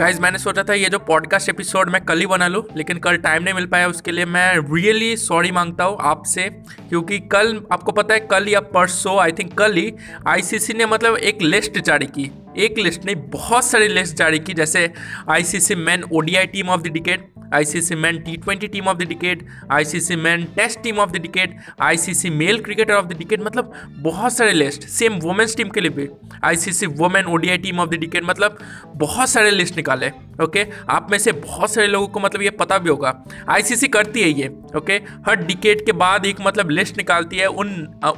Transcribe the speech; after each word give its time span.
Guys 0.00 0.20
मैंने 0.20 0.38
सोचा 0.38 0.62
था 0.62 0.74
ये 0.74 0.88
जो 0.88 0.98
पॉडकास्ट 0.98 1.48
एपिसोड 1.48 1.90
मैं 1.90 2.04
कल 2.04 2.18
ही 2.18 2.26
बना 2.26 2.48
लूँ, 2.48 2.62
लेकिन 2.76 2.98
कल 2.98 3.16
टाइम 3.16 3.42
नहीं 3.42 3.54
मिल 3.54 3.66
पाया, 3.66 3.88
उसके 3.88 4.12
लिए 4.12 4.24
मैं 4.24 4.74
रियली 4.74 5.16
सॉरी 5.16 5.50
माँगता 5.50 5.84
हूँ 5.84 5.96
आपसे, 6.00 6.42
क्योंकि 6.88 7.18
कल, 7.18 7.60
आपको 7.72 7.92
पता 7.92 8.14
है, 8.14 8.20
कल 8.20 8.48
या 8.48 8.60
परसों 8.60 9.18
आई 9.20 9.32
थिंक 9.32 9.52
कल 9.58 9.72
ही 9.72 9.92
आईसीसी 10.28 10.72
ने 10.72 10.86
मतलब 10.86 11.16
एक 11.16 11.42
लिस्ट 11.42 11.78
जारी 11.78 12.06
की। 12.06 12.30
एक 12.58 12.78
लिस्ट 12.78 13.04
नहीं, 13.04 13.16
बहुत 13.16 13.64
सारी 13.64 13.88
लिस्ट 13.88 14.16
जारी 14.16 14.38
की, 14.38 14.54
जैसे 14.54 14.92
ICC 15.30 15.74
men 15.74 16.04
ODI 16.12 16.46
team 16.46 16.68
of 16.68 16.80
the 16.80 16.86
decade 16.86 17.29
ICC 17.54 17.94
men 17.94 18.18
T 18.18 18.36
twenty 18.36 18.66
team 18.68 18.88
of 18.88 18.98
the 18.98 19.02
decade 19.02 19.46
ICC 19.72 20.16
men 20.16 20.44
test 20.56 20.82
team 20.82 20.98
of 20.98 21.10
the 21.10 21.16
decade 21.16 21.56
ICC 21.80 22.30
male 22.30 22.60
cricketer 22.60 22.94
of 22.94 23.06
the 23.06 23.16
decade 23.18 23.40
मतलब 23.40 23.72
बहुत 23.98 24.32
सारे 24.32 24.52
लिस्ट 24.52 24.88
सेम 24.88 25.18
वुमेन्स 25.18 25.56
टीम 25.56 25.68
के 25.68 25.80
लिए 25.80 25.90
भी 25.90 26.08
ICC 26.44 26.86
women 26.86 27.26
ODI 27.26 27.58
team 27.58 27.80
of 27.80 27.90
the 27.90 27.94
decade 27.94 28.24
मतलब 28.24 28.58
बहुत 28.96 29.28
सारे 29.28 29.50
list 29.50 29.76
निकाले 29.76 30.10
ओके 30.42 30.66
आप 30.90 31.08
में 31.10 31.18
से 31.18 31.32
बहुत 31.32 31.72
सारे 31.74 31.86
लोगों 31.86 32.06
को 32.08 32.20
मतलब 32.20 32.42
ये 32.42 32.50
पता 32.50 32.78
भी 32.78 32.90
होगा। 32.90 33.12
आईसीसी 33.48 33.88
करती 33.88 34.22
है 34.22 34.28
ये 34.30 34.48
ओके 34.76 34.94
हर 35.26 35.36
डिकेट 35.44 35.84
के 35.86 35.92
बाद 36.00 36.26
एक 36.26 36.40
मतलब 36.40 36.70
लिस्ट 36.70 36.96
निकालती 36.96 37.36
है 37.36 37.46
उन 37.46 37.68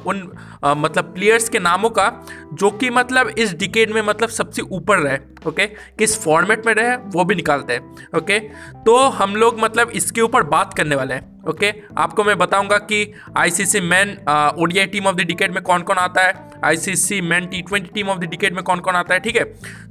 उन 0.07 0.29
आ, 0.65 0.75
मतलब 0.75 1.13
प्लेयर्स 1.15 1.49
के 1.49 1.59
नामों 1.59 1.91
का 1.91 2.09
जो 2.55 2.71
कि 2.71 2.91
मतलब 2.91 3.29
इस 3.39 3.55
डिकेट 3.55 3.93
में 3.93 4.03
मतलब 4.03 4.29
सबसे 4.31 4.63
ऊपर 4.73 4.99
रहे 4.99 5.19
ओके 5.49 5.67
किस 5.99 6.19
फॉर्मेट 6.25 6.67
में 6.67 6.73
रहे 6.75 6.97
वो 7.15 7.25
भी 7.25 7.35
निकालते 7.35 7.73
हैं 7.73 8.09
ओके 8.17 8.39
तो 8.85 8.97
हम 9.21 9.37
लोग 9.37 9.61
मतलब 9.61 9.91
इसके 9.95 10.21
ऊपर 10.21 10.43
बात 10.49 10.75
करने 10.75 10.97
वाले 10.97 11.15
हैं 11.15 11.31
ओके 11.49 11.73
आपको 11.99 12.25
मैं 12.25 12.37
बताऊँगा 12.39 12.77
कि 12.91 13.03
ICC 13.37 13.81
men 13.81 14.17
ODI 14.59 14.87
team 14.87 15.07
of 15.07 15.17
the 15.17 15.27
decade 15.27 15.53
में 15.53 15.63
कौन 15.63 15.83
कौन 15.83 15.97
आता 15.97 16.27
है 16.27 16.35
ICC 16.65 17.21
men 17.21 17.47
T 17.47 17.63
twenty 17.63 17.91
team 17.95 18.09
of 18.09 18.19
the 18.19 18.29
decade 18.31 18.55
में 18.55 18.63
कौन 18.65 18.81
कौन 18.81 18.95
आता 18.95 19.15
है 19.15 19.21
ठीक 19.21 19.37
है? 19.37 19.45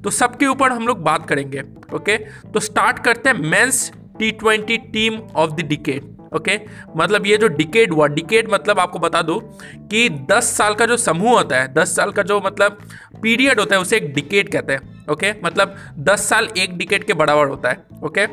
तो 0.03 0.09
सबके 0.11 0.47
ऊपर 0.47 0.71
हम 0.71 0.87
लोग 0.87 1.03
बात 1.03 1.27
करेंगे 1.29 1.63
ओके 1.93 2.17
तो 2.53 2.59
स्टार्ट 2.59 2.99
करते 2.99 3.29
हैं 3.29 3.37
men's 3.49 3.91
T 4.19 4.31
twenty 4.31 4.77
team 4.93 5.19
of 5.35 5.51
the 5.51 5.67
decade 5.67 6.20
okay? 6.35 6.59
मतलब 6.97 7.25
ये 7.25 7.37
जो 7.37 7.47
डिकेड 7.47 7.93
हुआ 7.93 8.07
डिकेड 8.07 8.51
मतलब 8.51 8.79
आपको 8.79 8.99
बता 8.99 9.21
दो 9.21 9.39
कि 9.91 10.09
10 10.31 10.53
साल 10.57 10.73
का 10.73 10.85
जो 10.85 10.97
समूह 10.97 11.37
होता 11.37 11.61
है 11.61 11.73
10 11.73 11.95
साल 11.95 12.11
का 12.11 12.23
जो 12.23 12.41
मतलब 12.45 12.77
पीरियड 13.21 13.59
होता 13.59 13.75
है 13.75 13.81
उसे 13.81 13.97
एक 13.97 14.13
डिकेड 14.13 14.51
कहते 14.51 14.73
हैं 14.73 15.05
ओके? 15.11 15.33
मतलब 15.45 15.75
10 15.99 16.29
साल 16.29 16.47
एक 16.57 16.77
डिकेड 16.77 17.03
के 17.03 17.13
बराबर 17.13 17.47
होता 17.47 17.69
है 17.69 17.83
ओके? 18.03 18.27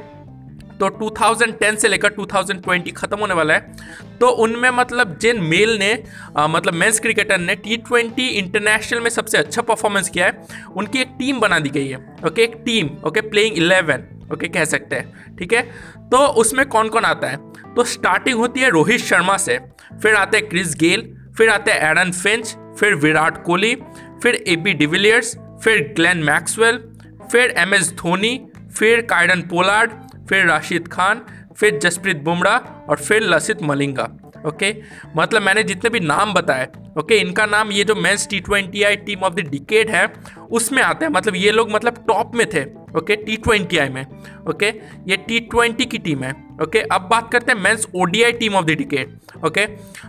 तो 0.80 0.88
2010 0.98 1.76
से 1.76 1.88
लेकर 1.88 2.12
2020 2.12 2.92
खत्म 2.92 3.18
होने 3.18 3.34
वाला 3.34 3.54
है। 3.54 3.76
तो 4.20 4.28
उनमें 4.28 4.70
मतलब 4.70 5.18
जिन 5.18 5.40
मेल 5.40 5.76
ने 5.78 6.04
आ, 6.36 6.46
मतलब 6.46 6.74
मेंस 6.74 7.00
क्रिकेटर 7.00 7.38
ने 7.38 7.54
टी 7.54 7.76
ट्वेंटी 7.76 8.26
इंटरनेशनल 8.28 9.00
में 9.00 9.10
सबसे 9.10 9.38
अच्छा 9.38 9.62
परफॉर्मेंस 9.62 10.08
किया 10.08 10.26
है। 10.26 10.46
उनकी 10.76 11.00
एक 11.00 11.08
टीम 11.18 11.40
बना 11.40 11.58
दी 11.58 11.70
गई 11.70 11.88
है 11.88 11.96
ओके? 12.26 12.42
एक 12.42 12.54
team 12.66 12.90
okay? 13.04 13.20
Playing 13.20 13.56
eleven 13.56 14.04
okay 14.32 14.48
कह 14.48 14.64
सकते 14.64 14.96
हैं। 14.96 15.36
ठीक 15.36 15.52
है? 15.52 15.62
तो 16.10 16.26
उसमें 16.26 16.66
कौन 16.66 16.88
कौन 16.88 17.04
आता 17.04 17.26
है? 17.26 17.36
तो 17.74 17.84
स्टार्टिंग 17.84 18.38
होती 18.38 18.60
है 18.60 18.70
रोहित 18.70 19.00
शर्मा 19.00 19.36
से, 19.36 19.58
फिर 20.02 20.14
आते 20.14 20.36
हैं 20.36 20.48
क्रिस 20.48 20.74
गेल, 20.74 21.16
फिर 21.38 21.48
आते 21.48 21.70
हैं 21.70 21.90
एरन 21.90 22.12
फिंच, 22.12 22.56
फिर 22.80 22.94
विराट 22.94 23.44
कोहली, 23.44 23.74
फिर 24.22 24.34
ए 24.48 24.56
बी 24.56 24.72
डिविलियर्स 24.72 25.36
फिर 25.64 25.92
ग्लेन 25.96 26.18
मैक्सवेल, 26.18 26.76
फिर 27.32 27.50
एम 27.50 27.74
एस 27.74 27.92
धोनी, 27.92 28.40
फिर 28.78 29.00
कायरन 29.00 29.42
पोलार्ड, 29.42 29.90
फिर 30.28 30.46
राशिद 30.46 30.88
खान, 30.88 31.22
फिर 31.58 31.78
जसप्रीत 31.78 32.16
बुमराह 32.16 32.58
और 32.90 32.96
फिर 32.96 33.22
लसित 33.22 33.62
मलिंगा। 33.62 34.27
ओके? 34.48 34.74
मतलब 35.16 35.42
मैंने 35.42 35.62
जितने 35.62 35.90
भी 35.90 36.00
नाम 36.00 36.32
बताए, 36.34 36.68
ओके? 36.98 37.16
इनका 37.16 37.46
नाम 37.46 37.72
ये 37.72 37.84
जो 37.84 37.94
men's 37.94 38.26
T 38.30 38.40
twenty 38.40 38.82
I 38.82 38.96
team 38.96 39.22
of 39.24 39.34
the 39.34 39.46
decade 39.48 39.90
है, 39.90 40.06
उसमें 40.50 40.82
आते 40.82 41.04
हैं। 41.04 41.12
मतलब 41.12 41.36
ये 41.36 41.50
लोग 41.50 41.70
मतलब 41.72 42.04
टॉप 42.08 42.34
में 42.34 42.46
थे, 42.54 42.64
ओके? 42.98 43.16
टी 43.16 43.36
ट्वेंटी 43.36 43.78
आई 43.78 43.88
में, 43.88 44.04
ओके? 44.48 44.72
ये 45.08 45.16
टी 45.28 45.40
ट्वेंटी 45.50 45.84
की 45.84 45.98
टीम 45.98 46.22
है, 46.24 46.32
ओके? 46.62 46.80
अब 46.92 47.08
बात 47.10 47.30
करते 47.32 47.52
हैं 47.52 47.58
men's 47.60 47.86
ODI 47.94 48.32
team 48.32 48.54
of 48.54 48.64
the 48.64 48.76
decade 48.78 49.16
okay? 49.46 49.66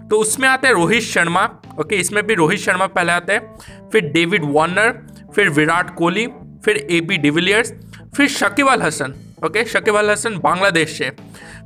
तो 0.09 0.19
उसमें 0.19 0.47
आते 0.49 0.67
हैं 0.67 0.73
रोहित 0.73 1.03
शर्मा, 1.03 1.43
ओके? 1.79 1.95
इसमें 1.95 2.25
भी 2.27 2.35
रोहित 2.35 2.59
शर्मा 2.59 2.87
पहले 2.87 3.11
आते 3.11 3.33
हैं, 3.33 3.89
फिर 3.89 4.11
डेविड 4.11 4.45
वार्नर, 4.45 4.91
फिर 5.35 5.49
विराट 5.49 5.95
कोहली, 5.95 6.27
फिर 6.65 6.87
ए 6.91 7.01
बी 7.01 7.17
डिविलियर्स 7.17 7.73
फिर 8.15 8.27
शकीब 8.27 8.67
अल 8.67 8.81
हसन, 8.81 9.13
ओके? 9.45 9.63
शकीब 9.65 9.95
अल 9.95 10.09
हसन 10.09 10.37
बांग्लादेश 10.37 10.97
से, 10.97 11.09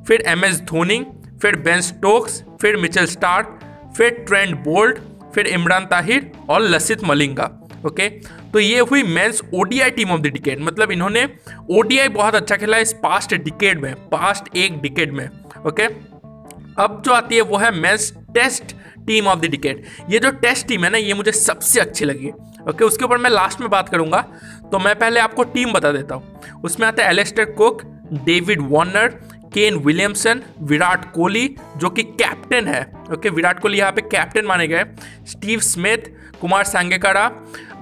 फिर 0.07 0.23
एम 0.27 0.43
एस 0.45 0.59
धोनी 0.61 0.97
फिर 1.43 1.55
बेन 1.61 1.81
स्टोक्स, 1.81 2.43
फिर 2.61 2.75
मिचेल 2.77 3.05
स्टार्क, 3.05 3.59
फिर 3.97 4.09
ट्रेंड 4.27 4.55
बोल्ट, 4.57 4.99
फिर 5.33 5.47
इमरान 5.47 5.85
ताहिर 5.85 6.31
और 6.49 6.61
लसित 6.61 7.03
मलिंगा, 7.03 7.49
ओके? 7.85 8.07
तो 8.53 8.59
ये 8.59 8.79
हुई 8.81 9.03
men's 9.03 9.41
ODI 9.53 9.91
team 9.91 10.11
of 10.11 10.21
the 10.21 10.27
decade. 10.27 10.59
मतलब 10.59 10.91
इन्होंने 10.91 11.27
ओडीआई 11.71 12.07
बहुत 12.09 12.35
अच्छा 12.35 12.55
खेला 12.55 12.77
इस 12.77 12.93
पास्ट 12.93 13.33
डिकेड 13.35 13.81
में, 13.81 13.93
पास्ट 14.09 14.55
एक 14.57 14.79
डिकेड 14.81 15.13
में, 15.13 15.27
ओके? 15.67 15.83
अब 16.75 17.01
जो 17.05 17.11
आती 17.13 17.35
है 17.35 17.41
वो 17.41 17.57
है 17.57 17.71
men's 17.71 18.11
test 18.33 18.75
team 19.07 19.27
of 19.27 19.39
the 19.39 19.45
decade. 19.47 19.83
ये 20.09 20.19
जो 20.19 20.31
टेस्ट 20.33 20.67
टीम 20.67 20.83
है 20.83 20.89
ना, 20.89 20.97
ये 20.97 21.13
मुझे 21.13 21.31
सबसे 21.31 21.79
अच्छी 21.79 22.05
लगी, 22.05 22.29
ओके? 22.69 22.85
उसके 22.85 23.05
ऊपर 23.05 23.17
मैं 23.17 23.29
लास्ट 23.29 23.61
में 23.61 23.69
बात 23.69 23.89
करूँगा 23.89 24.21
तो 24.71 24.79
मैं 24.79 24.97
पहले 24.99 25.19
आपको 25.19 25.43
टीम 25.45 25.73
बता 25.73 25.91
देता 25.91 26.15
हूँ। 26.15 26.61
उसमें 26.63 26.87
आते 26.87 27.01
हैं 27.01 27.09
Alastair 27.09 27.45
Cook, 27.53 27.81
David 28.15 28.61
Warner 28.69 29.19
Kane 29.53 29.75
Williamson, 29.77 30.41
Virat 30.61 31.11
Kohli, 31.13 31.55
जो 31.77 31.89
कि 31.89 32.03
कैप्टन 32.03 32.67
है। 32.67 32.81
ओके, 33.13 33.29
विराट 33.29 33.59
कोहली 33.59 33.77
यहाँ 33.77 33.91
पे 33.91 34.01
कैप्टन 34.03 34.45
माने 34.45 34.67
गए। 34.67 34.83
Steve 35.27 35.59
Smith, 35.61 36.09
Kumar 36.41 36.63
Sangakkara, 36.63 37.27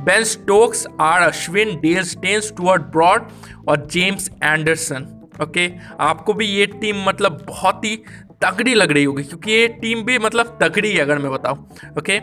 Ben 0.02 0.24
Stokes, 0.24 0.86
R 1.02 1.22
Ashwin, 1.22 1.76
Dale 1.82 2.04
Steyn, 2.04 2.40
Stuart 2.42 2.82
Broad 2.92 3.28
और 3.68 3.86
जेम्स 3.88 4.30
एंडरसन। 4.44 5.08
ओके, 5.42 5.70
आपको 6.00 6.34
भी 6.34 6.46
ये 6.46 6.66
टीम 6.72 7.04
मतलब 7.06 7.46
बहुत 7.48 7.86
ही 7.86 7.96
तगड़ी 8.44 8.74
लग 8.74 8.92
रही 8.92 9.04
होगी, 9.04 9.24
क्योंकि 9.24 9.52
ये 9.52 9.68
टीम 9.82 10.02
भी 10.04 10.18
मतलब 10.20 10.58
तगड़ी 10.62 10.92
है 10.92 11.00
अगर 11.00 11.18
मैं 11.18 11.32
बताऊँ। 11.32 11.58
ओके 12.00 12.20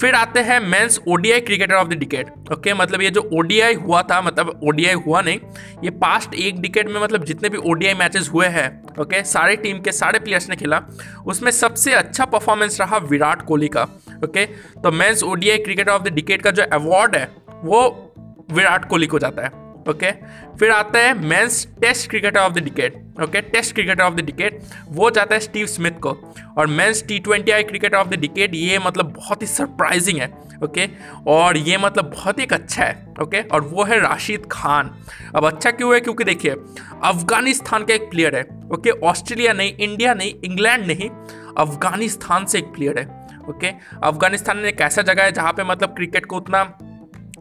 फिर 0.00 0.14
आते 0.14 0.40
हैं 0.40 0.58
men's 0.60 0.98
ODI 1.08 1.40
cricketer 1.40 1.74
of 1.74 1.88
the 1.88 1.92
decade 1.92 2.52
okay 2.52 2.74
मतलब 2.74 3.02
ये 3.02 3.10
जो 3.10 3.20
ओडीआई 3.34 3.74
हुआ 3.74 4.02
था 4.02 4.20
मतलब 4.22 4.60
ओडीआई 4.64 4.94
हुआ 4.96 5.20
नहीं, 5.20 5.38
ये 5.84 5.90
पास्ट 5.92 6.34
एक 6.34 6.60
डिकेट 6.60 6.88
में 6.88 7.00
मतलब 7.02 7.24
जितने 7.24 7.48
भी 7.48 7.58
ओडीआई 7.70 7.94
मैचेस 7.94 8.30
हुए 8.34 8.46
हैं 8.46 8.68
ओके 9.00 9.22
सारे 9.24 9.56
टीम 9.56 9.80
के 9.80 9.92
सारे 9.92 10.18
प्लेयर्स 10.18 10.48
ने 10.50 10.56
खेला, 10.56 10.82
उसमें 11.26 11.50
सबसे 11.50 11.92
अच्छा 11.94 12.24
परफॉर्मेंस 12.24 12.80
रहा 12.80 12.98
विराट 13.04 13.42
कोहली 13.42 13.68
का 13.68 13.82
ओके 14.24 14.46
तो 14.82 14.92
men's 14.92 15.22
ODI 15.22 15.58
cricketer 15.58 15.92
of 15.92 16.02
the 16.02 16.12
decade 16.14 16.42
का 16.42 16.50
जो 16.50 16.62
अवार्ड 16.72 17.16
है, 17.16 17.28
वो 17.64 18.12
विराट 18.52 18.88
कोहली 18.88 19.06
को 19.06 19.18
जाता 19.18 19.42
है। 19.42 19.64
ओके 19.88 20.10
फिर 20.58 20.70
आता 20.70 20.98
है 20.98 21.12
men's 21.20 21.66
test 21.80 22.08
cricketer 22.10 22.40
of 22.40 22.52
the 22.52 22.58
decade 22.58 23.02
okay 23.22 23.40
test 23.40 23.74
cricketer 23.74 24.02
of 24.02 24.14
the 24.14 24.20
decade 24.20 24.60
वो 24.88 25.10
जाता 25.10 25.34
है 25.34 25.40
स्टीव 25.40 25.66
स्मिथ 25.66 25.98
को. 26.00 26.10
और 26.58 26.66
men's 26.66 27.04
T 27.08 27.18
twenty 27.18 27.52
I 27.52 27.62
cricketer 27.62 27.96
of 27.96 28.08
the 28.08 28.14
decade 28.14 28.54
ये 28.54 28.78
मतलब 28.78 29.12
बहुत 29.12 29.42
ही 29.42 29.46
सरप्राइजिंग 29.46 30.20
है. 30.20 30.32
ओके 30.64 30.88
और 31.26 31.56
ये 31.56 31.78
मतलब 31.78 32.10
बहुत 32.10 32.38
ही 32.38 32.46
अच्छा 32.52 32.82
है. 32.84 33.14
ओके 33.22 33.40
और 33.42 33.60
वो 33.62 33.84
है 33.84 33.98
राशिद 34.00 34.46
खान. 34.52 34.90
अब 35.36 35.46
अच्छा 35.46 35.70
क्यों 35.70 35.94
है? 35.94 36.00
क्योंकि 36.00 36.24
देखिए, 36.24 36.50
अफ़गानिस्तान 36.50 37.84
का 37.84 37.94
एक 37.94 38.10
प्लेयर 38.10 38.36
है. 38.36 38.42
ओके 38.72 38.90
ऑस्ट्रेलिया 38.90 39.52
नहीं 39.52 39.76
इंडिया 39.76 40.14
नहीं 40.14 40.34
इंग्लैंड 40.44 40.86
नहीं. 40.86 41.10
अफ़गानिस्तान 41.58 42.44
से 42.44 42.58
एक 42.58 42.64
प्लेयर 42.64 42.98
है. 42.98 43.04
ओके 43.48 43.68
अफ़गानिस्तान 44.02 44.64
एक 44.64 44.80
ऐसा 44.80 45.02
जगह 45.02 45.22
है 45.22 45.32
जहाँ 45.32 45.52
पे 45.52 45.64
मतलब 45.64 45.94
क्रिकेट 45.94 46.26
को 46.26 46.36
उतना 46.36 46.62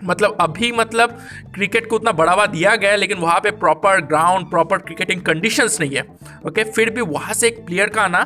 मतलब 0.05 0.37
अभी 0.41 0.71
मतलब 0.71 1.17
क्रिकेट 1.55 1.89
को 1.89 1.95
उतना 1.95 2.11
बढ़ावा 2.13 2.45
दिया 2.47 2.75
गया 2.75 2.91
है, 2.91 2.97
लेकिन 2.97 3.17
वहाँ 3.17 3.39
पे 3.39 3.51
proper 3.53 4.01
ground 4.03 4.49
proper 4.49 4.77
cricketing 4.79 5.21
conditions 5.21 5.79
नहीं 5.81 5.95
है। 5.95 6.03
ओके 6.47 6.63
फिर 6.65 6.89
भी 6.89 7.01
वहाँ 7.03 7.33
से 7.33 7.47
एक 7.47 7.65
प्लेयर 7.65 7.89
का 7.89 8.01
आना 8.01 8.23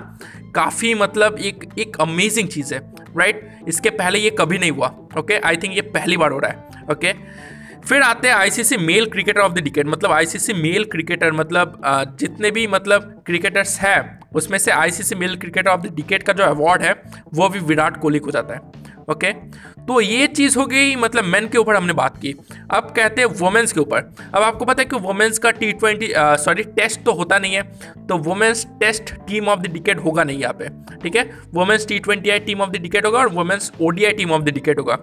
काफ़ी 0.56 0.94
मतलब 0.96 1.38
एक 1.40 1.70
एक 1.80 2.00
अमेजिंग 2.02 2.48
चीज़ 2.50 2.74
है 2.74 2.80
राइट 3.18 3.50
इसके 3.68 3.90
पहले 3.92 4.20
ये 4.20 4.30
कभी 4.40 4.58
नहीं 4.58 4.72
हुआ। 4.72 4.88
ओके 5.18 5.40
आई 5.40 5.58
थिंक 5.58 5.76
ये 5.76 5.82
पहली 5.92 6.18
बार 6.18 6.32
हो 6.32 6.40
रहा 6.40 6.52
है। 6.52 6.86
ओके 6.92 7.14
फिर 7.80 8.02
आते 8.02 8.28
हैं 8.28 8.36
ICC 8.36 8.78
male 8.78 9.06
cricketer 9.06 9.40
of 9.42 9.54
the 9.54 9.60
decade 9.60 9.88
मतलब 9.88 10.12
आईसीसी 10.12 10.54
मेल 10.54 10.84
क्रिकेटर 10.86 11.32
मतलब 11.32 11.82
जितने 12.20 12.52
भी 12.52 12.66
मतलब 12.68 13.24
क्रिकेटर्स 13.26 13.80
हैं, 13.80 14.20
उसमें 14.36 14.58
से 14.60 14.72
ICC 14.72 15.16
male 15.16 15.36
cricketer 15.36 15.70
of 15.70 15.82
the 15.82 15.94
decade 15.96 16.24
का 16.24 16.34
जो 16.34 16.44
अवार्ड 16.44 16.82
है, 16.82 16.92
वो 17.34 17.50
भी 17.50 17.60
विराट 17.62 17.98
कोहली 17.98 18.20
को 18.20 18.32
जाता 18.32 18.54
है। 18.54 18.69
ओके? 19.10 19.32
तो 19.84 20.00
ये 20.02 20.26
चीज़ 20.30 20.58
हो 20.60 20.66
गई 20.66 20.96
मतलब 20.96 21.24
मेन 21.26 21.48
के 21.48 21.58
ऊपर 21.58 21.76
हमने 21.76 21.94
बात 21.94 22.18
की। 22.18 22.34
अब 22.72 22.94
कहते 22.96 23.22
हैं 23.22 23.28
वुमेंस 23.40 23.72
के 23.72 23.80
ऊपर। 23.80 24.00
अब 24.36 24.42
आपको 24.44 24.66
पता 24.66 24.82
है 24.82 24.86
कि 24.86 24.96
वुमेंस 24.98 25.40
का 25.40 25.52
टी 25.52 25.72
ट्वेंटी 25.74 26.12
सॉरी 26.16 26.64
टेस्ट 26.76 27.04
तो 27.04 27.14
होता 27.14 27.40
नहीं 27.40 27.54
है 27.54 27.62
तो 28.08 28.18
women's 28.20 28.66
test 28.80 29.14
team 29.28 29.48
of 29.50 29.60
the 29.60 29.72
decade 29.74 30.00
होगा 30.00 30.24
नहीं 30.24 30.40
यहाँ 30.40 30.54
पे, 30.54 30.70
ठीक 31.04 31.16
है? 31.16 31.24
Women's 31.54 31.88
T 31.88 32.00
twenty 32.00 32.30
I 32.30 32.40
team 32.40 32.62
of 32.62 32.70
the 32.70 32.82
decade 32.82 33.06
होगा 33.06 33.20
और 33.20 33.30
women's 33.34 33.72
ODI 33.82 34.14
team 34.14 34.32
of 34.32 34.44
the 34.44 34.54
decade 34.54 34.80
होगा। 34.80 34.96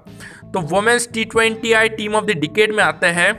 तो 0.44 0.60
women's 0.72 1.08
T 1.14 1.24
twenty 1.26 1.72
I 1.72 1.88
team 1.90 2.14
of 2.14 2.24
the 2.24 2.38
decade 2.38 2.74
में 2.74 2.82
आते 2.84 3.06
हैं 3.18 3.30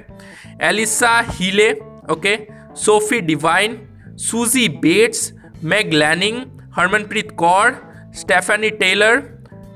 Alyssa 0.64 1.20
Healy 1.30 1.72
okay? 2.12 2.38
Sophie 2.76 3.20
Devine 3.22 3.80
Suzie 4.22 4.68
Bates 4.82 5.32
Meg 5.64 5.94
Lanning 5.94 6.38
Harmanpreet 6.78 7.32
Kaur 7.40 7.76
Stafanie 8.16 8.70
Taylor 8.70 9.18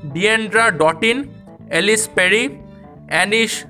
Deandra 0.05 0.69
Dottin 0.69 1.29
Ellyse 1.71 2.07
Perry 2.07 2.43
Anya 3.11 3.63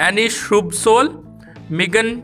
Anya 0.00 0.40
शुभसोल 0.40 1.08
Megan 1.70 2.20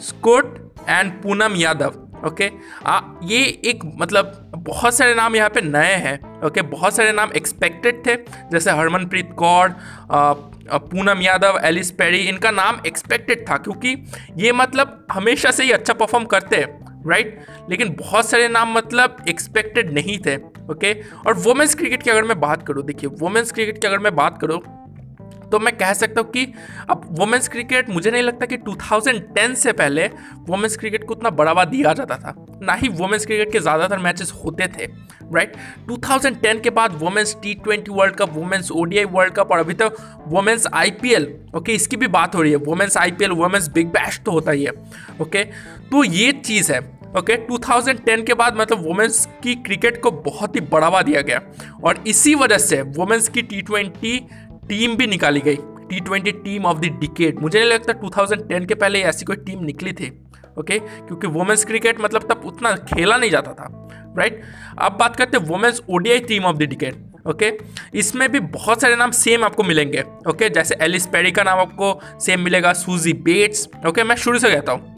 Schutt 0.00 0.72
and 0.88 1.12
Poonam 1.12 1.56
Yadav 1.56 1.98
okay 2.26 2.50
आ, 2.86 3.00
ये 3.22 3.38
एक 3.64 3.80
मतलब 3.84 4.52
बहुत 4.56 4.94
सारे 4.94 5.14
नाम 5.14 5.36
यहाँ 5.36 5.48
पे 5.48 5.60
नए 5.60 5.94
हैं 5.94 6.40
ओके 6.46 6.62
बहुत 6.62 6.96
सारे 6.96 7.12
नाम 7.12 7.30
एक्सपेक्टेड 7.36 8.06
थे 8.06 8.16
जैसे 8.52 8.70
हरमनप्रीत 8.70 9.30
कौर 9.38 9.74
पूनम 10.72 11.22
यादव 11.22 11.60
एलिस 11.64 11.90
पेरी 11.90 12.18
इनका 12.18 12.50
नाम 12.50 12.80
एक्सपेक्टेड 12.86 13.48
था 13.50 13.56
क्योंकि 13.56 13.96
ये 14.36 14.52
मतलब 14.52 15.06
हमेशा 15.12 15.50
से 15.50 15.64
ही 15.64 15.70
अच्छा 15.70 15.92
परफॉर्म 15.92 16.24
करते 16.24 16.56
हैं। 16.56 16.91
राइट 17.06 17.44
लेकिन 17.70 17.96
बहुत 17.98 18.28
सारे 18.28 18.48
नाम 18.48 18.72
मतलब 18.72 19.16
एक्सपेक्टेड 19.28 19.92
नहीं 19.92 20.18
थे 20.18 20.36
ओके 20.70 20.92
और 21.26 21.34
वुमेंस 21.34 21.74
क्रिकेट 21.74 22.02
की 22.02 22.10
अगर 22.10 22.24
मैं 22.24 22.40
बात 22.40 22.66
करूँ, 22.66 22.84
देखिए 22.84 23.10
वुमेंस 23.12 23.52
क्रिकेट 23.52 23.80
की 23.80 23.86
अगर 23.86 23.98
मैं 23.98 24.14
बात 24.16 24.38
करूँ 24.40 24.60
तो 25.50 25.58
मैं 25.58 25.76
कह 25.76 25.92
सकता 25.92 26.20
हूँ 26.20 26.30
कि 26.30 26.52
अब 26.90 27.06
वुमेंस 27.10 27.48
क्रिकेट 27.48 27.90
मुझे 27.90 28.10
नहीं 28.10 28.22
लगता 28.22 28.46
कि 28.46 28.56
2010 28.58 29.54
से 29.54 29.72
पहले 29.72 30.06
वुमेंस 30.48 30.76
क्रिकेट 30.76 31.04
को 31.04 31.14
उतना 31.14 31.30
बढ़ावा 31.30 31.64
दिया 31.64 31.92
जाता 31.92 32.16
था। 32.16 32.41
ना 32.62 32.72
ही 32.72 32.88
वुमेंस 32.90 33.26
क्रिकेट 33.26 33.52
के 33.52 33.58
ज़्यादातर 33.58 33.98
मैचेस 33.98 34.32
होते 34.44 34.66
थे 34.68 34.86
राइट 35.34 35.52
right? 35.52 35.90
2010 35.90 36.60
के 36.62 36.70
बाद 36.70 36.94
women's 36.94 37.36
T 37.42 37.54
twenty 37.54 37.92
World 37.92 38.16
Cup 38.16 38.32
women's 38.32 38.70
ODI 38.70 39.04
World 39.04 39.34
Cup 39.34 39.52
और 39.52 39.58
अभी 39.58 39.74
तक 39.74 39.96
वुमेंस 40.28 40.66
आईपीएल 40.74 41.28
ओके 41.56 41.72
इसकी 41.72 41.96
भी 41.96 42.06
बात 42.08 42.34
हो 42.34 42.42
रही 42.42 42.52
है। 42.52 42.58
Women's 42.58 42.96
IPL 42.96 43.30
women's 43.32 43.68
Big 43.68 43.86
Bash 43.88 44.20
तो 44.26 44.32
होता 44.32 44.50
ही 44.50 44.64
है 44.64 44.72
ओके 45.20 45.44
तो 45.90 46.04
ये 46.04 46.32
चीज़ 46.32 46.72
है 46.72 46.80
ओके 47.18 47.36
okay, 47.36 47.50
2010 47.50 48.26
के 48.26 48.34
बाद 48.34 48.56
मतलब 48.56 48.84
वुमेंस 48.86 49.26
की 49.42 49.54
क्रिकेट 49.54 50.00
को 50.02 50.10
बहुत 50.10 50.54
ही 50.56 50.60
बढ़ावा 50.60 51.02
दिया 51.02 51.20
गया 51.20 51.40
और 51.84 52.02
इसी 52.06 52.34
वजह 52.34 52.58
से 52.58 52.80
वुमेंस 52.98 53.28
की 53.28 53.42
टी 53.42 53.60
ट्वेंटी 53.62 54.18
टीम 54.68 54.96
भी 54.96 55.06
निकाली 55.06 55.40
गई। 55.40 55.56
T 55.90 56.00
twenty 56.00 56.32
team 56.32 56.66
of 56.66 56.78
the 56.78 56.90
decade 57.00 57.40
मुझे 57.40 57.58
नहीं 57.58 57.70
लगता 57.70 57.92
2010 58.00 58.66
के 58.66 58.74
पहले 58.74 59.02
ऐसी 59.02 59.24
कोई 59.24 59.36
टीम 59.36 59.64
निकली 59.64 59.92
थी। 59.92 60.10
ओके 60.58 60.78
क्योंकि 60.78 61.26
वुमेंस 61.28 61.64
क्रिकेट 61.64 62.00
मतलब 62.00 62.28
तब 62.30 62.42
उतना 62.46 62.72
खेला 62.88 63.16
नहीं 63.16 63.30
जाता 63.30 63.52
था 63.52 63.68
राइट 64.18 64.42
अब 64.78 64.96
बात 65.00 65.16
करते 65.16 65.36
हैं 65.36 65.44
women's 65.46 65.82
ODI 65.90 66.18
team 66.28 66.44
of 66.44 66.56
the 66.56 66.68
decade 66.70 67.26
okay 67.28 67.52
इसमें 67.98 68.30
भी 68.32 68.40
बहुत 68.52 68.80
सारे 68.82 68.96
नाम 68.96 69.10
सेम 69.16 69.44
आपको 69.44 69.62
मिलेंगे 69.62 70.02
ओके 70.28 70.48
जैसे 70.50 70.76
एलिस 70.82 71.06
पेरी 71.06 71.30
का 71.32 71.42
नाम 71.42 71.58
आपको 71.58 71.98
सेम 72.20 72.40
मिलेगा 72.40 72.72
सूजी 72.74 73.12
बेट्स 73.22 73.68
ओके 73.86 74.04
मैं 74.04 74.16
शुरू 74.16 74.38
से 74.38 74.50
कहता 74.50 74.72
हूँ। 74.72 74.90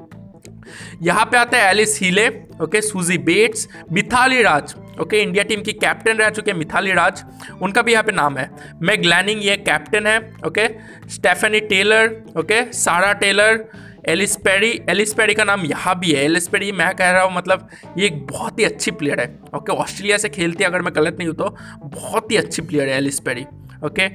यहाँ 1.03 1.25
पे 1.25 1.37
आता 1.37 1.59
है 1.59 1.71
Alyssa 1.71 2.01
Healy 2.03 2.27
okay 2.63 2.81
Suzie 2.81 3.19
Bates 3.21 3.69
Mithali 3.93 4.43
Raj 4.43 4.75
okay 5.01 5.21
India 5.23 5.45
team 5.45 5.63
की 5.63 5.73
कैप्टन 5.75 6.17
रह 6.17 6.31
चुके 6.31 6.51
हैं 6.51 6.59
मिथाली 6.59 6.93
राज 6.93 7.23
उनका 7.63 7.83
भी 7.83 7.93
यहाँ 7.93 8.05
पे 8.05 8.13
नाम 8.13 8.37
है। 8.39 8.51
मैं 8.83 9.01
ग्लैनिंग 9.03 9.45
ये 9.45 9.57
कैप्टन 9.59 10.07
है 10.07 10.19
okay 10.47 10.69
Stafanie 11.11 11.61
Taylor 11.73 12.17
okay 12.39 12.63
Sarah 12.73 13.13
Taylor 13.23 13.65
Ellyse 14.07 14.37
Perry 14.37 15.35
का 15.35 15.45
नाम 15.45 15.65
यहाँ 15.67 15.99
भी 15.99 16.13
है। 16.13 16.25
एलिस 16.25 16.49
पेरी, 16.49 16.71
मैं 16.73 16.95
कह 16.97 17.11
रहा 17.11 17.23
हूँ 17.23 17.35
मतलब 17.35 17.69
ये 17.99 18.07
एक 18.07 18.27
बहुत 18.27 18.59
ही 18.59 18.65
अच्छी 18.65 18.91
प्लेयर 18.93 19.21
है 19.21 19.27
ओके 19.55 19.73
ऑस्ट्रेलिया 19.75 20.19
से 20.19 20.29
खेलती 20.29 20.65
है, 20.65 20.71
अगर 20.71 20.83
मैं 20.83 20.95
गलत 20.97 21.17
नहीं 21.19 21.29
हूँ 21.29 21.37
तो। 21.37 21.49
बहुत 21.85 22.31
ही 22.33 22.37
अच्छी 22.37 22.63
प्लेयर 22.63 22.89
है 22.89 22.97
Ellyse 22.97 23.21
Perry 23.21 23.45
okay 23.85 24.09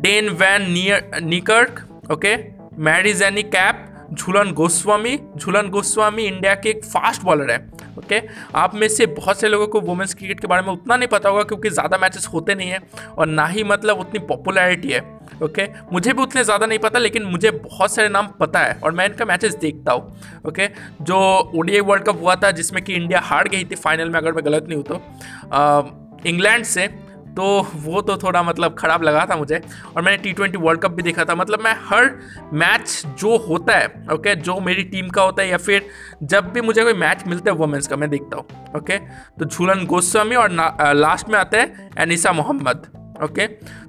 Dane 0.00 0.28
van 0.30 0.70
near, 0.70 1.20
Niekerk 1.22 2.10
okay 2.12 2.36
Marizanne 2.80 3.42
Kapp, 3.44 3.90
Jhulan 4.12 4.52
Goswami 4.52 5.18
Jhulan 5.36 5.68
Goswami 5.70 6.22
India 6.24 6.54
के 6.54 6.68
एक 6.70 6.84
फास्ट 6.84 7.22
बॉलर 7.22 7.50
है। 7.50 7.58
ओके? 7.98 8.20
आप 8.54 8.74
में 8.74 8.88
से 8.88 9.06
बहुत 9.08 9.40
से 9.40 9.48
लोगों 9.48 9.66
को 9.66 9.80
वुमेंस 9.80 10.14
क्रिकेट 10.14 10.40
के 10.40 10.46
बारे 10.46 10.62
में 10.62 10.72
उतना 10.72 10.96
नहीं 10.96 11.08
पता 11.08 11.28
होगा 11.28 11.42
क्योंकि 11.42 11.70
ज़्यादा 11.70 11.98
मैचेस 11.98 12.28
होते 12.32 12.54
नहीं 12.54 12.70
है 12.70 12.80
और 13.18 13.26
ना 13.26 13.46
ही 13.46 13.64
मतलब 13.64 13.98
उतनी 14.00 14.18
पॉपुलैरिटी 14.26 14.88
है, 14.88 15.00
ओके? 15.42 15.66
मुझे 15.92 16.12
भी 16.12 16.22
उतने 16.22 16.44
ज़्यादा 16.44 16.66
नहीं 16.66 16.78
पता, 16.78 16.98
लेकिन 16.98 17.22
मुझे 17.24 17.50
बहुत 17.50 17.94
सारे 17.94 18.08
नाम 18.08 18.28
पता 18.40 18.58
है 18.58 18.78
और 18.82 18.92
मैं 18.92 19.06
इनका 19.06 19.24
मैचेस 19.24 19.54
देखता 19.56 19.92
हूँ, 19.92 20.16
ओके? 20.48 20.68
जो 21.02 21.18
ओडीआई 21.56 21.80
वर्ल्ड 21.82 22.04
कप 22.04 22.20
हुआ 22.20 22.34
था 22.36 22.50
जिसमें 22.52 22.82
कि 22.84 22.94
इंडिया 22.94 23.20
हार 23.20 23.48
गई 23.48 23.64
थी 23.64 23.74
फाइनल 23.76 24.10
में, 24.10 24.18
अगर 24.18 24.32
मैं 24.32 24.44
गलत 24.44 24.66
नहीं 24.68 24.76
हूँ 24.76 24.84
तो। 24.84 26.28
इंग्लैंड 26.28 26.64
से 26.64 26.88
तो 27.36 27.44
वो 27.76 28.00
तो 28.00 28.16
थोड़ा 28.16 28.42
मतलब 28.42 28.74
ख़राब 28.78 29.02
लगा 29.02 29.24
था 29.30 29.36
मुझे। 29.36 29.60
और 29.96 30.02
मैंने 30.02 30.16
टी 30.16 30.32
ट्वेंटी 30.32 30.58
वर्ल्ड 30.58 30.80
कप 30.80 30.90
भी 30.90 31.02
देखा 31.02 31.24
था। 31.24 31.34
मतलब 31.34 31.60
मैं 31.60 31.74
हर 31.84 32.10
मैच 32.52 33.02
जो 33.20 33.36
होता 33.46 33.76
है 33.78 33.86
ओके 34.12 34.34
जो 34.36 34.58
मेरी 34.60 34.82
टीम 34.84 35.08
का 35.08 35.22
होता 35.22 35.42
है 35.42 35.48
या 35.48 35.56
फिर 35.58 35.86
जब 36.22 36.52
भी 36.52 36.60
मुझे 36.60 36.82
कोई 36.84 36.94
मैच 37.00 37.24
मिलता 37.26 37.50
है 37.50 37.56
वुमेंस 37.56 37.86
का 37.86 37.96
मैं 37.96 38.10
देखता 38.10 38.36
हूँ 38.36 38.72
ओके 38.76 38.98
तो 39.38 39.44
झूलन 39.44 39.86
गोस्वामी 39.86 40.36
और 40.36 40.50
लास्ट 40.96 41.28
में 41.28 41.38
आता 41.38 41.58
है 41.58 41.90
एनिसा 41.98 42.32
मोहम्मद 42.32 42.86
ओके 43.24 43.46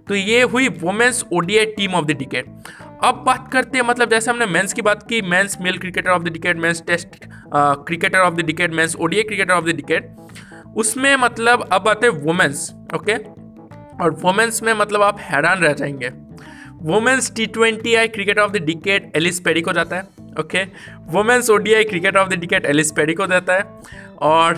तो 0.07 0.15
ये 0.15 0.41
हुई 0.43 0.67
women's 0.81 1.23
ODI 1.33 1.65
team 1.77 1.93
of 1.95 2.05
the 2.05 2.17
decade 2.17 2.45
अब 3.03 3.23
बात 3.25 3.49
करते 3.53 3.77
हैं 3.77 3.85
मतलब 3.85 4.09
जैसे 4.09 4.31
हमने 4.31 4.45
मेंस 4.45 4.73
की 4.73 4.81
बात 4.81 5.03
की 5.03 5.21
men's 5.21 5.57
male 5.61 5.77
cricketer 5.77 6.09
of 6.09 6.23
the 6.23 6.27
decade 6.27 6.57
men's 6.57 6.83
test 6.87 7.25
cricketer 7.55 8.19
of 8.19 8.33
the 8.33 8.45
decade 8.45 8.73
men's 8.73 8.95
ODI 8.95 9.23
cricketer 9.23 9.53
of 9.53 9.65
the 9.65 9.75
decade 9.75 10.15
उसमें 10.75 11.15
मतलब 11.15 11.67
अब 11.71 11.87
आते 11.87 12.07
हैं 12.07 12.13
वुमेंस 12.13 12.73
ओके 12.95 13.15
और 14.03 14.19
वुमेंस 14.23 14.63
में 14.63 14.73
मतलब 14.73 15.01
आप 15.01 15.19
हैरान 15.19 15.59
रह 15.59 15.73
जाएँगे। 15.73 16.11
Women's 16.81 17.33
T 17.35 17.45
twenty 17.45 17.95
I 17.95 18.07
cricket 18.07 18.39
of 18.39 18.51
the 18.51 18.57
decade 18.57 19.11
Ellyse 19.15 19.39
Perry 19.39 19.61
को 19.61 19.73
जाता 19.73 19.95
है 19.95 20.01
okay 20.39 20.63
women's 21.05 21.49
ODI 21.49 21.83
cricket 21.83 22.17
of 22.17 22.29
the 22.29 22.33
decade 22.33 22.65
Ellyse 22.65 22.91
Perry 22.91 23.13
को 23.13 23.27
जाता 23.27 23.53
है। 23.53 23.63
और 24.19 24.57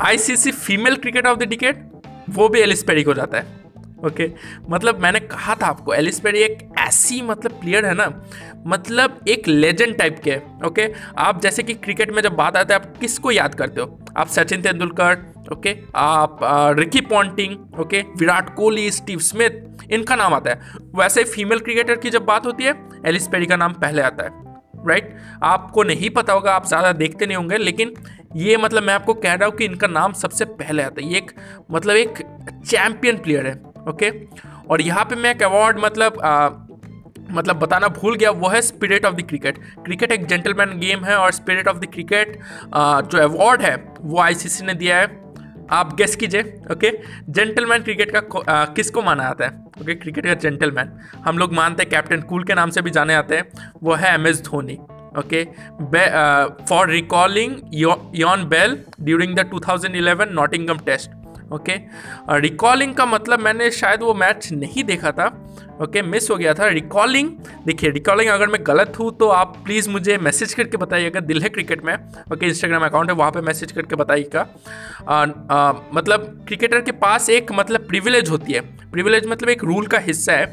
ICC 0.00 0.50
female 0.50 0.96
cricket 0.96 1.26
of 1.26 1.38
the 1.38 1.42
decade 1.42 1.90
वो 2.30 2.48
भी 2.48 2.60
एलिस 2.60 2.82
पेरी 2.82 3.02
को 3.02 3.14
जाता 3.14 3.38
है 3.38 3.66
ओके 4.04 4.28
okay. 4.28 4.70
मतलब 4.70 5.00
मैंने 5.00 5.20
कहा 5.20 5.54
था 5.54 5.66
आपको 5.66 5.94
एलिस 5.94 6.20
पेरी 6.20 6.38
एक 6.38 6.58
ऐसी 6.78 7.22
मतलब 7.22 7.50
प्लेयर 7.50 7.86
है 7.86 7.94
ना 7.94 8.26
मतलब 8.66 9.20
एक 9.28 9.48
लेजेंड 9.48 9.96
टाइप 9.96 10.20
के 10.24 10.36
ओके 10.66 10.88
okay? 10.88 11.00
आप 11.18 11.40
जैसे 11.40 11.62
कि 11.62 11.74
क्रिकेट 11.74 12.12
में 12.12 12.22
जब 12.22 12.32
बात 12.32 12.56
आती 12.56 12.74
है, 12.74 12.80
आप 12.80 12.96
किसको 12.96 13.30
याद 13.30 13.54
करते 13.54 13.80
हो? 13.80 14.06
आप 14.16 14.28
सचिन 14.28 14.62
तेंदुलकर 14.62 15.35
ओके? 15.52 15.76
आप 15.96 16.38
Ricky 16.78 17.00
Ponting 17.02 17.80
okay? 17.80 18.00
Virat 18.18 18.54
Kohli 18.56 18.90
Steve 18.92 19.18
Smith 19.20 19.92
इनका 19.92 20.16
नाम 20.16 20.34
आता 20.34 20.50
है। 20.50 20.80
वैसे 20.96 21.24
फीमेल 21.26 21.58
क्रिकेटर 21.60 21.96
की 21.96 22.10
जब 22.10 22.24
बात 22.26 22.46
होती 22.46 22.64
है 22.64 22.74
एलिस 23.06 23.28
पेरी 23.28 23.46
का 23.46 23.56
नाम 23.56 23.72
पहले 23.74 24.02
आता 24.02 24.24
है 24.24 24.44
राइट? 24.86 25.16
आपको 25.44 25.82
नहीं 25.84 26.10
पता 26.10 26.32
होगा 26.32 26.52
आप 26.52 26.66
ज़्यादा 26.66 26.92
देखते 26.94 27.26
नहीं 27.26 27.36
होंगे 27.36 27.56
लेकिन 27.58 27.94
ये 28.36 28.56
मतलब 28.56 28.82
मैं 28.82 28.94
आपको 28.94 29.14
कह 29.14 29.34
रहा 29.34 29.48
हूँ 29.48 29.56
कि 29.56 29.64
इनका 29.64 29.86
नाम 29.86 30.12
सबसे 30.14 30.44
पहले 30.44 30.82
आता 30.82 31.02
है। 31.02 31.08
ये 31.08 31.18
एक 31.18 31.30
मतलब 31.70 31.96
एक 31.96 32.18
चैम्पियन 32.66 33.16
प्लेयर 33.18 33.46
है 33.46 33.54
ओके? 33.88 34.10
और 34.70 34.80
यहाँ 34.82 35.04
पे 35.04 35.16
मैं 35.16 35.30
एक 35.30 35.42
अवार्ड 35.42 35.78
मतलब 35.78 36.20
आ, 36.20 36.48
मतलब 37.30 37.56
बताना 37.58 37.88
भूल 37.90 38.14
गया 38.16 38.30
वो 38.32 38.48
है 38.48 38.60
spirit 38.62 39.04
of 39.04 39.14
the 39.14 39.22
cricket 39.28 39.58
cricket 39.84 40.12
एक 40.12 40.26
जेंटलमैन 40.26 40.78
गेम 40.78 41.04
है 41.04 41.16
और 41.16 41.32
स्पिरिट 41.32 41.68
ऑफ़ 41.68 41.78
द 41.78 41.86
क्रिकेट 41.92 42.38
जो 42.66 43.18
अवार्ड 43.18 43.62
है 43.62 43.76
वो 44.00 44.20
आईसीसी 44.20 44.66
ने 44.66 44.74
दिया 44.74 44.98
है। 44.98 45.06
आप 45.70 45.94
गेस 45.96 46.16
कीजिए 46.16 46.42
ओके 46.72 46.90
जेंटलमैन 47.28 47.82
क्रिकेट 47.82 48.10
का 48.16 48.64
किसको 48.74 49.02
माना 49.02 49.22
जाता 49.24 49.44
है? 49.44 49.50
ओके 49.80 49.94
क्रिकेट 49.94 50.26
का 50.26 50.34
जेंटलमैन 50.34 50.92
हम 51.26 51.38
लोग 51.38 51.52
मानते 51.52 51.82
हैं 51.82 51.90
कैप्टन 51.90 52.20
कूल 52.20 52.44
के 52.44 52.54
नाम 52.54 52.70
से 52.70 52.82
भी 52.82 52.90
जाने 52.90 53.12
जाते 53.12 53.36
हैं। 53.36 53.70
वो 53.82 53.94
है 53.94 54.14
M 54.14 54.26
S 54.26 54.42
Dhoni 54.42 54.78
okay 55.18 55.44
for 56.66 56.90
recalling 56.90 57.56
Ian 58.14 58.44
Bell 58.48 58.78
during 59.00 59.34
the 59.36 59.50
2011 59.50 60.28
Nottingham 60.30 60.78
test 60.78 61.10
okay 61.52 61.74
recalling 62.40 62.94
का 62.94 63.06
मतलब 63.06 63.40
मैंने 63.40 63.70
शायद 63.70 64.02
वो 64.02 64.14
मैच 64.14 64.48
नहीं 64.52 64.84
देखा 64.84 65.10
था 65.10 65.26
ओके 65.76 65.98
okay, 65.98 66.10
मिस 66.10 66.30
हो 66.30 66.36
गया 66.36 66.52
था 66.54 66.66
रिकॉलिंग 66.68 67.28
देखिए 67.66 67.90
रिकॉलिंग 67.90 68.28
अगर 68.30 68.48
मैं 68.48 68.60
गलत 68.66 68.98
हूँ 68.98 69.10
तो 69.18 69.28
आप 69.30 69.56
प्लीज़ 69.64 69.88
मुझे 69.90 70.16
मैसेज 70.18 70.54
करके 70.54 70.76
बताइएगा 70.76 71.20
दिल 71.20 71.42
है 71.42 71.48
क्रिकेट 71.48 71.84
में. 71.84 71.94
ओके 72.32 72.46
इंस्टाग्राम 72.46 72.84
अकाउंट 72.84 73.10
है 73.10 73.16
वहाँ 73.16 73.30
पे 73.30 73.40
मैसेज 73.40 73.72
करके 73.72 73.96
बताइएगा. 73.96 74.46
मतलब 75.94 76.24
क्रिकेटर 76.48 76.80
के 76.80 76.92
पास 76.94 77.30
एक 77.30 77.52
मतलब 77.52 77.86
प्रिविलेज 77.88 78.30
होती 78.30 78.52
है. 78.52 78.60
प्रिविलेज 78.90 79.26
मतलब 79.26 79.48
एक 79.48 79.64
रूल 79.64 79.86
का 79.86 79.98
हिस्सा 79.98 80.32
है 80.32 80.46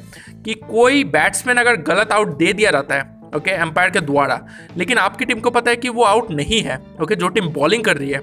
कि 0.45 0.53
कोई 0.69 1.03
बैट्समैन 1.09 1.57
अगर 1.57 1.75
गलत 1.83 2.11
आउट 2.11 2.37
दे 2.37 2.53
दिया 2.53 2.71
जाता 2.71 2.95
है 2.95 3.11
ओके 3.25 3.39
okay, 3.39 3.61
एम्पायर 3.61 3.89
के 3.89 3.99
द्वारा 4.01 4.39
लेकिन 4.77 4.97
आपकी 4.97 5.25
टीम 5.25 5.39
को 5.39 5.49
पता 5.51 5.71
है 5.71 5.77
कि 5.77 5.89
वो 5.89 6.03
आउट 6.03 6.31
नहीं 6.31 6.61
है 6.61 6.75
ओके 6.77 7.03
okay, 7.03 7.17
जो 7.17 7.27
टीम 7.29 7.47
बॉलिंग 7.53 7.83
कर 7.83 7.97
रही 7.97 8.09
है 8.09 8.19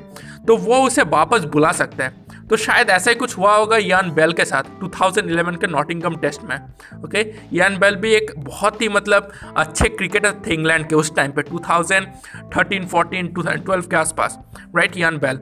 तो 0.47 0.57
वो 0.59 0.87
उसे 0.87 1.03
वापस 1.11 1.45
बुला 1.53 1.73
सकता 1.73 2.05
है. 2.05 2.29
तो 2.51 2.57
शायद 2.57 2.91
ऐसा 2.91 3.11
ही 3.11 3.17
कुछ 3.17 3.37
हुआ 3.39 3.57
होगा 3.57 3.77
यान 3.77 4.11
बेल 4.11 4.33
के 4.33 4.45
साथ 4.45 4.63
2011 4.81 5.57
के 5.61 5.67
नॉटिंगम 5.67 6.17
टेस्ट 6.17 6.43
में 6.43 6.57
ओके 7.05 7.25
यान 7.53 7.79
बेल 7.79 7.97
भी 7.97 8.13
एक 8.13 8.33
बहुत 8.39 8.83
ही 8.83 8.89
मतलब 8.89 9.31
अच्छे 9.57 9.89
क्रिकेटर 9.89 10.35
थे 10.47 10.55
इंग्लैंड 10.55 10.89
के 10.89 10.95
उस 10.95 11.15
टाइम 11.17 11.33
पे 11.33 11.43
2013 11.43 12.89
14 12.95 13.31
2012 13.39 13.87
के 13.91 13.97
आसपास 13.97 14.39
राइट 14.77 14.97
यान 14.97 15.19
बेल? 15.19 15.37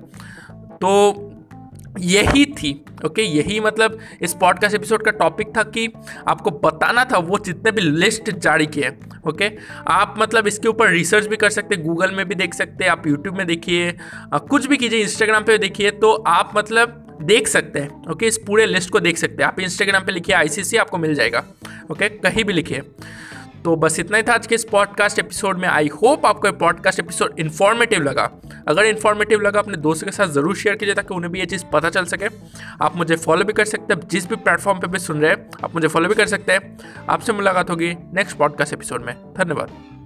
तो 0.82 0.90
यही 2.00 2.44
थी 2.54 2.72
ओके 3.06 3.22
यही 3.22 3.58
मतलब 3.60 3.98
इस 4.22 4.34
पॉडकास्ट 4.34 4.74
एपिसोड 4.74 5.04
का 5.04 5.10
टॉपिक 5.10 5.48
था 5.56 5.62
कि 5.62 5.88
आपको 6.28 6.50
बताना 6.64 7.04
था 7.04 7.18
वो 7.18 7.38
जितने 7.38 7.70
भी 7.72 7.82
लिस्ट 7.82 8.30
जारी 8.30 8.66
किए 8.66 8.90
ओके 9.28 9.50
आप 9.88 10.14
मतलब 10.18 10.46
इसके 10.46 10.68
ऊपर 10.68 10.90
रिसर्च 10.90 11.26
भी 11.26 11.36
कर 11.36 11.50
सकते 11.50 11.76
गूगल 11.76 12.10
में 12.10 12.24
भी 12.28 12.34
देख 12.34 12.54
सकते, 12.54 12.86
आप 12.86 13.06
यूट्यूब 13.06 13.36
में 13.36 13.46
देखिए 13.46 13.92
कुछ 14.34 14.66
भी 14.66 14.76
कीजिए 14.76 15.00
इंस्टाग्राम 15.00 15.44
पे 15.44 15.58
देखिए 15.58 15.90
तो 15.90 16.12
आप 16.26 16.52
मतलब 16.56 17.04
देख 17.22 17.48
सकते 17.48 17.78
हैं 17.78 18.10
ओके 18.10 18.26
इस 18.26 18.38
पूरे 18.38 18.66
लिस्ट 18.66 18.90
को 18.90 19.00
देख 19.00 19.18
सकते 19.18 19.42
हैं। 19.42 19.48
आप 19.48 19.60
इंस्टाग्राम 19.60 20.04
पे 20.04 20.12
लिखिए 20.12 20.34
आईसीसी 20.36 20.76
आपको 20.76 20.98
मिल 20.98 21.14
जाएगा 21.14 21.44
ओके 21.90 22.08
कहीं 22.08 22.44
भी 22.44 22.52
लिखिए। 22.52 22.82
तो 23.64 23.76
बस 23.76 23.98
इतना 24.00 24.16
ही 24.16 24.22
था 24.22 24.32
आज 24.32 24.46
के 24.46 24.54
इस 24.54 24.64
पॉडकास्ट 24.64 25.18
एपिसोड 25.18 25.58
में। 25.58 25.68
आई 25.68 25.88
होप 25.88 26.26
आपको 26.26 26.52
पॉडकास्ट 26.52 27.00
एपिसोड 27.00 27.34
इन्फॉर्मेटिव 27.38 28.02
लगा। 28.02 28.30
अगर 28.68 28.84
इन्फॉर्मेटिव 28.84 29.40
लगा, 29.40 29.58
अपने 29.58 29.76
दोस्तों 29.76 30.06
के 30.06 30.12
साथ 30.12 30.26
ज़रूर 30.26 30.56
शेयर 30.56 30.76
कीजिए 30.76 30.94
ताकि 30.94 31.14
उन्हें 31.14 31.32
भी 31.32 31.40
ये 31.40 31.46
चीज़ 31.46 31.64
पता 31.72 31.90
चल 31.90 32.04
सके। 32.04 32.28
आप 32.84 32.96
मुझे 32.96 33.16
फॉलो 33.16 33.44
भी 33.44 33.52
कर 33.52 33.64
सकते 33.64 33.94
हैं। 33.94 34.08
जिस 34.08 34.28
भी 34.28 34.36
प्लेटफॉर्म 34.36 34.80
पर 34.80 34.86
भी 34.86 34.98
सुन 34.98 35.20
रहे 35.20 35.30
हैं, 35.30 35.50
आप 35.64 35.74
मुझे 35.74 35.88
फॉलो 35.88 36.08
भी 36.08 36.14
कर 36.14 36.26
सकते 36.26 36.52
हैं। 36.52 36.78
आपसे 37.10 37.32
मुलाकात 37.32 37.70
होगी 37.70 37.94
नेक्स्ट 38.12 38.36
पॉडकास्ट 38.36 38.72
एपिसोड 38.72 39.04
में। 39.04 39.14
धन्यवाद। 39.38 39.97